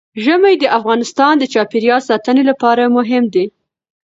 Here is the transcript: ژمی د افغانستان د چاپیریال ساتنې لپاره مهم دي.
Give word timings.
ژمی 0.23 0.55
د 0.59 0.65
افغانستان 0.77 1.33
د 1.39 1.43
چاپیریال 1.53 2.01
ساتنې 2.09 2.43
لپاره 2.49 2.93
مهم 2.97 3.23
دي. 3.33 3.45